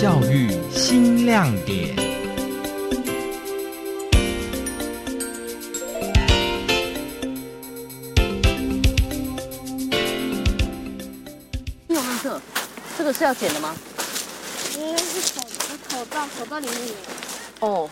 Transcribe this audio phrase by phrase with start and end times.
[0.00, 1.96] 教育新亮点。
[11.88, 12.40] 你有没有
[12.96, 13.74] 这个是要剪的吗？
[14.76, 15.44] 应该是口
[15.90, 16.94] 口罩，口罩里面有。
[17.66, 17.90] 哦，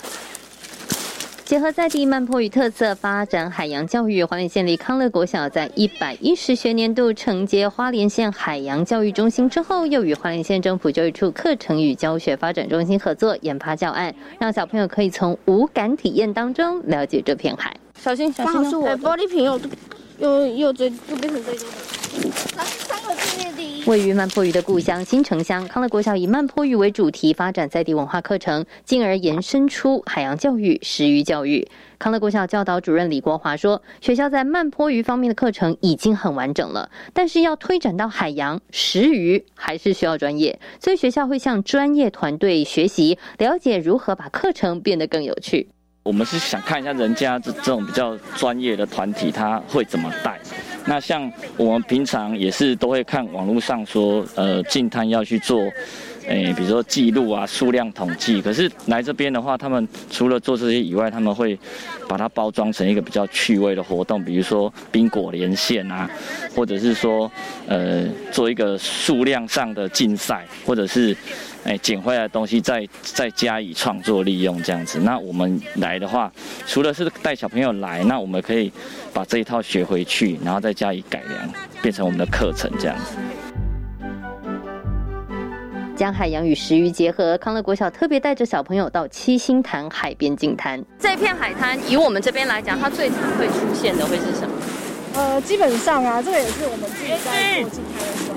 [1.46, 17.76] 结合在地慢坡与特色发展海洋教育，花莲县立康乐国小在一百一十学年度承接花莲县海洋教育中心之后，又与花莲县政府教育处课程与教学发展中心合作研发教案，让小朋友可以从无感体验当中了解这片海。
[17.96, 18.54] 小心小心哦！
[18.54, 19.60] 刚好是我玻璃瓶又
[20.18, 21.76] 又又最又变成最多的。
[22.18, 22.85] 那三个字面第一。
[23.86, 31.68] 位于慢坡鱼的故乡新城乡，康乐国小以慢坡鱼为主题发展在地文化课程，进而延伸出海洋教育、食鱼教育。
[31.96, 45.68] 康乐国小教导主任李国华说，学校在慢坡鱼方面的课程已经很完整了，但是要推展到海洋食鱼，还是需要专业，所以学校会向专业团队学习，了解如何把课程变得更有趣。
[46.06, 50.38] 我们是想看一下人家这这种比较专业的团体他会怎么带。
[50.84, 55.60] 那像我们平常也是都会看网络上说，呃，进摊要去做，
[56.26, 58.42] 诶，比如说记录啊、数量统计。
[58.42, 61.58] 可是来这边的话，他们除了做这些以外，他们会
[62.08, 66.10] 把它包装成一个比较趣味的活动，比如说冰果连线啊，
[66.54, 67.30] 或者是说，
[67.66, 71.16] 呃，做一个数量上的竞赛，或者是。
[71.66, 75.00] 哎，捡回来的东西再再加以创作利用这样子。
[75.00, 76.32] 那我们来的话，
[76.64, 78.70] 除了是带小朋友来，那我们可以
[79.12, 83.16] 把这一套学回去，然后再加以改良，变成我们的课程这样子。
[85.96, 90.80] 将海洋与食鱼结合，康乐国小特别带着小朋友到七星潭海边净滩。
[91.00, 94.54] 这片海滩以我们这边来讲，它最常会出现的会是什么？
[95.14, 98.36] 呃，基本上啊，这个也是我们自己在做净滩的时候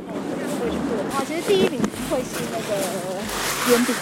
[0.64, 3.94] 会去做的话，其实第一名会是那个烟蒂。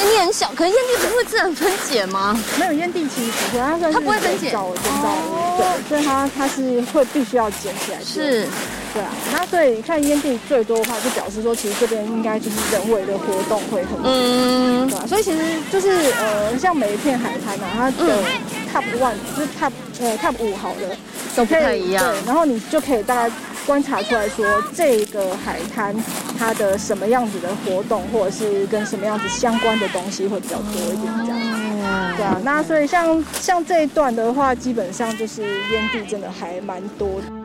[0.00, 2.36] 烟蒂很小，可是烟蒂不会自然分解吗？
[2.58, 8.00] 没有烟蒂其实不会，它是它不会分解造建造物，对，所以它它是会必须要捡起来。
[8.02, 8.44] 是，
[8.94, 15.38] 对啊，那所以看烟蒂最多的话，就表示说其实这边应该就是人为的活动会很多，嗯，对啊，所以其实
[15.72, 15.90] 就是
[16.20, 18.22] 呃，像每一片海滩啊，它的
[18.72, 20.96] top one 就是 top 呃 top 五好的，
[21.34, 22.04] 都不太一样。
[22.04, 23.34] 对，然后你就可以大概
[23.66, 25.92] 观察出来说这个海滩
[26.38, 32.14] 它的什么样子的活动，或者是跟什么样子相关的东西会比较多一点这样嗯。
[32.16, 37.43] 对啊，那所以像像这一段的话，基本上就是烟蒂真的还蛮多的。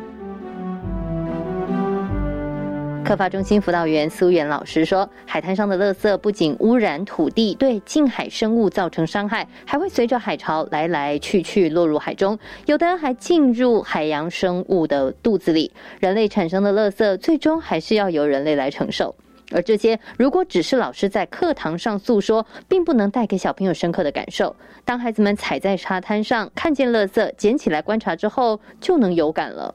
[3.09, 12.38] 客发中心辅导员苏元老师说，海滩上的垃圾不仅污染土地，对近海生物造成伤害，还会随着海潮来来去去落入海中，
[12.68, 15.72] 有的还进入海洋生物的肚子里。
[16.00, 19.16] 人类产生的垃圾，最终还是要由人类来承受。
[19.52, 24.56] 而这些如果只是老师在课堂上诉说，并不能带给小朋友深刻的感受。
[24.86, 29.74] 当孩子们踩在沙滩上，看见垃圾，捡起来观察之后，就能有感了。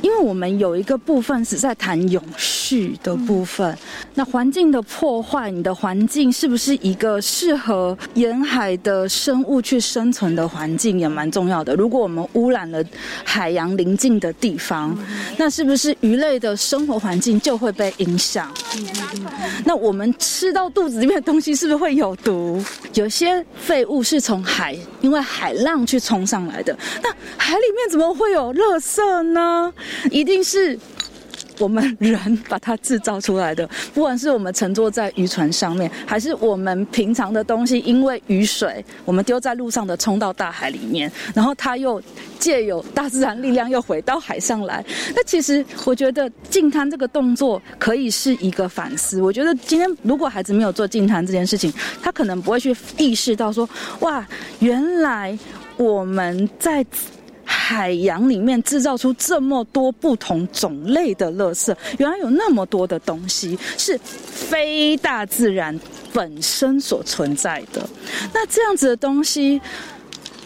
[0.00, 3.76] 因为我们有一个部分是在谈永续的部分，
[4.14, 11.74] 那环境的破坏，你的环境是不是一个适合沿海的生物去生存的环境，也蛮重要的。
[11.74, 12.82] 如果我们污染了
[13.24, 14.96] 海洋邻近的地方，
[15.36, 18.52] 那是不是鱼类的生活环境就会被影响？
[19.64, 22.62] 那我们吃到肚子里面的东西是不是会有毒？
[22.94, 29.71] 有些废物是从海，因为海浪去冲上来的，那海里面怎么会有垃圾呢？
[30.10, 30.78] 一定是
[31.58, 42.02] 我们人把它制造出来的，不管是我们乘坐在渔船上面，还是我们平常的东西，因为雨水我们丢在路上的冲到大海里面，然后它又
[42.38, 44.84] 借有大自然力量又回到海上来。
[45.14, 49.20] 那其实我觉得净滩这个动作可以是一个反思。
[49.20, 51.72] 我觉得今天如果孩子没有做净滩这件事情，
[52.02, 53.68] 他可能不会去意识到说，
[54.00, 54.26] 哇，
[54.58, 55.38] 原来
[55.76, 56.84] 我们在。
[57.72, 65.78] 海洋里面制造出这么多不同种类的垃圾，原来有那么多的东西是非大自然
[66.12, 67.88] 本身所存在的。
[68.34, 69.58] 那这样子的东西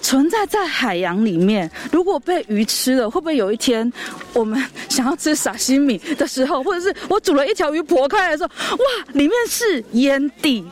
[0.01, 3.93] 存在在海洋里面，如果被鱼吃了，会不会有一天
[4.33, 10.65] 我们 想要吃沙西米的时候，或者是我煮了一条鱼剖开来说，哇，里面是烟蒂。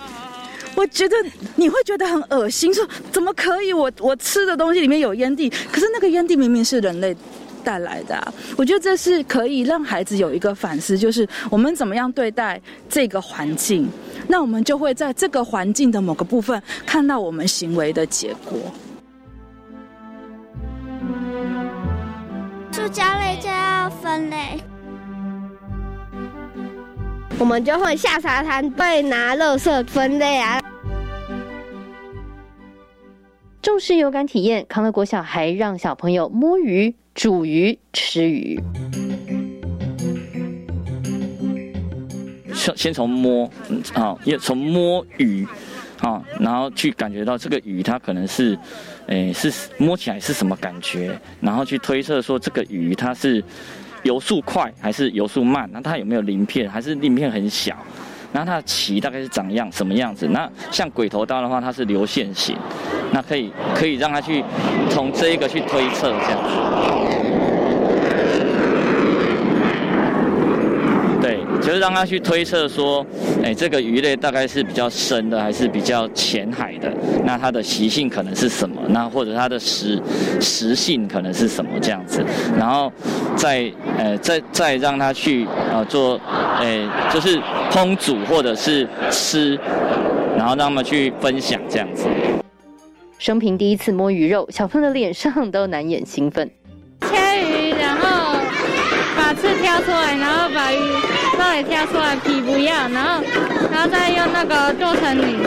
[0.76, 1.16] 我觉得
[1.56, 3.72] 你会觉得很恶心，说怎么可以？
[3.72, 7.16] 我我吃的东西里面有烟蒂，可是那个烟蒂明明是人类
[7.62, 8.14] 带来的。
[8.14, 13.88] 啊我觉得这是可以让孩子有一个反思，就是我们怎么样对待这个环境，
[14.28, 18.58] 那我们就会在这个环境的某个部分看到我们行为的结果。
[22.72, 24.60] 塑胶类就要分类。
[27.36, 30.60] 我们就会下沙滩，会拿垃圾分类啊。
[33.64, 38.60] 重视有感体验，康乐国小还让小朋友摸鱼、煮鱼、吃鱼。
[42.52, 43.50] 先先从摸，
[43.94, 45.46] 啊，也从摸鱼，
[46.02, 48.54] 啊，然后去感觉到这个鱼它可能是，
[49.06, 53.42] 诶，是摸起来是什么感觉，然后去推测说这个鱼它是
[54.02, 57.74] 游速快还是游速慢，那它有没有鳞片，还是鳞片很小，
[58.30, 60.28] 那它的鳍大概是长样什么样子？
[60.28, 62.54] 那像鬼头刀的话，它是流线型，
[63.12, 64.44] 那可以可以让他去
[64.90, 66.50] 从这一个去推测这样子。
[71.22, 73.04] 对，就是让他去推测说，
[73.42, 76.92] 哎，这个鱼类大概是比较深的，还是比较浅海的？
[77.24, 78.76] 那它的习性可能是什么？
[78.88, 79.98] 那或者它的食
[80.38, 82.22] 食性可能是什么这样子？
[82.58, 82.92] 然后
[83.34, 86.20] 再呃再再让他去呃做，
[86.60, 87.40] 哎，就是
[87.70, 89.58] 烹煮或者是吃，
[90.36, 92.06] 然后让他们去分享这样子。
[93.24, 96.46] 生平第一次摸鱼肉，小朋友的脸上都难掩兴奋。
[97.08, 98.36] 切鱼，然后
[99.16, 103.24] 把刺挑出来，然后把鱼肉也挑出来，皮不要，然后
[103.72, 105.38] 然后再用那个做成泥。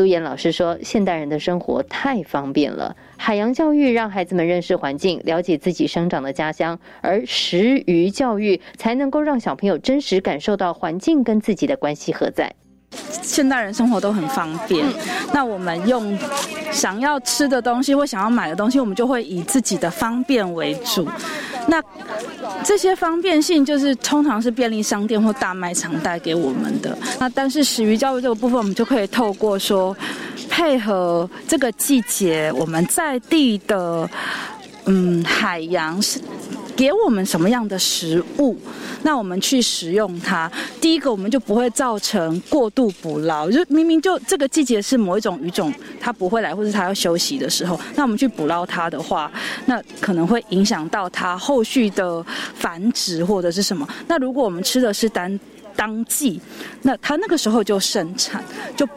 [0.00, 12.50] 苏岩老师说：“现代人的生活太方便了，海洋教育让孩子们认识环境，了解自己生长的家乡；而食鱼教育才能够让小朋友真实感受到环境跟自己的关系何在。”
[13.20, 14.86] 现代人生活都很方便，
[15.34, 16.18] 那我们用
[16.72, 21.06] 想要吃的东西或想要买的东西，我们就会以自己的方便为主。
[21.66, 21.82] 那
[22.64, 26.96] 这些方便性就是通常是便利商店或大卖场带给我们的。
[27.18, 29.96] 那但是始于教育这个部分，我们就可以透过说
[30.48, 34.08] 配合这个季节我们在地的
[34.86, 36.20] 嗯海洋是。
[36.80, 38.56] 给我们什么样的食物，
[39.02, 40.50] 那我们去食用它。
[40.80, 49.30] 第一个，我们就不会造成过度捕捞，就明明就这个季节是某一种鱼种它不会来，或者它要休息的时候，那我们去捕捞它的话，
[49.66, 52.24] 那可能会影响到它后续的
[52.54, 53.86] 繁殖或者是什么。
[54.06, 55.38] 那如果我们吃的是当
[55.76, 56.40] 当季，
[56.80, 58.42] 那它那个时候就盛产
[58.74, 58.88] 就。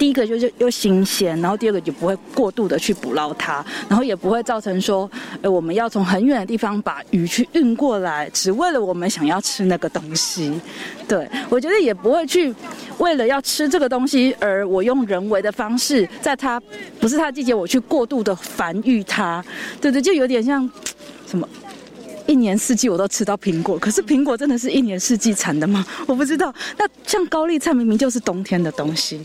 [0.00, 5.08] 第一个就是又新鲜，然后第二个就不会过度的去捕捞它，然后也不会造成说，
[5.42, 10.58] 呃，我们要从很远的地方把鱼去运过来，只为了我们想要吃那个东西。
[11.06, 12.54] 对我觉得也不会去
[12.96, 16.58] 为了要吃这个东西而我用人为的方式，在它
[16.98, 19.44] 不是它的季节，我去过度的繁育它。
[19.82, 20.66] 对对，就有点像
[21.26, 21.46] 什么。
[22.26, 25.84] 一年四季我都吃到苹果，可是苹果真的是一年四季产的吗？
[26.06, 26.54] 我不知道。
[26.78, 29.20] 那像高丽菜明明就是冬天的东西，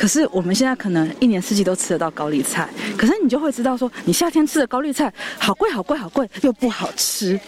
[0.00, 2.66] 可是我们现在可能一年四季都吃得到高丽菜，
[2.96, 7.38] 可是你就会知道说，你夏天吃的高丽菜好贵好贵好贵，又不好吃。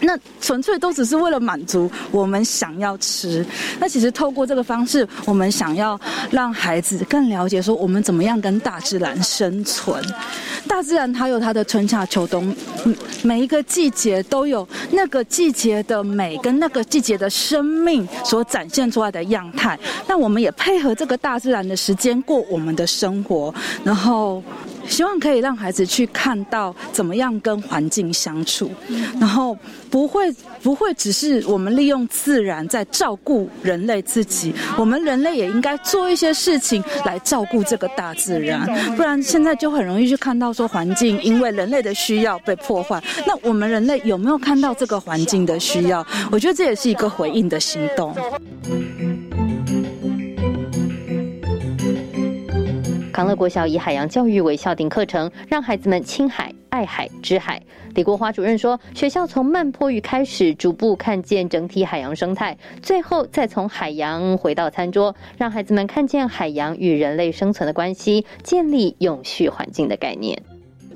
[0.00, 3.46] 那纯粹都只是为了满足我们想要吃。
[3.78, 5.96] 那其实透过这个方式，我们想要
[6.32, 10.04] 让孩子更了解说，我们怎么样跟大自然生存。
[10.68, 12.54] 大自然它有它的春夏秋冬，
[13.22, 19.78] 每一个季节都有那个季节的美跟那个季节的生命所展现出来的样态。
[20.06, 23.54] 那我们也配合这个大自然的时间过我们的生活，
[23.84, 24.42] 然后。
[24.86, 28.70] 希望可以让孩子去看到怎么样跟环境相处，
[29.18, 29.56] 然后
[29.90, 43.02] 不会不会只是我们利用自然在照顾人类自己，我们人类也应该做一些事情来照顾这个大自然，不然现在就很容易去看到说环境因为人类的需要被破坏。
[43.26, 46.06] 那我们人类有没有看到这个环境的需要？
[46.30, 48.14] 我觉得这也是一个回应的行动。
[53.22, 57.62] 长乐国小以海洋教育为校定课程，让孩子们亲海、爱海、知海。
[57.94, 70.42] 李国华主任说，学校从慢坡鱼开始，逐步看见整体海洋生态，最后再从海洋回到餐桌，让孩子们看见海洋与人类生存的关系，建立永续环境的概念。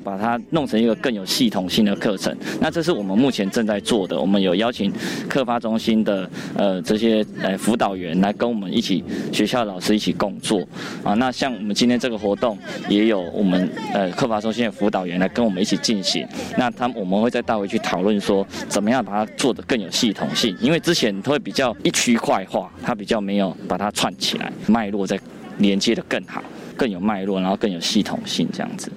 [0.07, 4.17] 把它弄成一个更有系统性的课程，那这是我们目前正在做的。
[4.19, 4.93] 我们有邀请
[5.29, 10.61] 课发中心的呃这些呃辅导员来跟我们一起，学校老师一起共作
[11.03, 11.15] 啊。
[11.15, 12.57] 那像我们今天这个活动，
[12.89, 16.25] 也有我们呃课发中心的辅导员来跟我们一起进行。
[16.57, 20.57] 那他们我们会再带回去讨论说，怎么样把它做得更有系统性？
[20.61, 25.19] 因为之前会比较一区块化，它比较没有把它串起来，脉络再
[25.59, 26.45] 连接的更好，
[26.77, 28.89] 更有脉络，然后更有系统性这样子。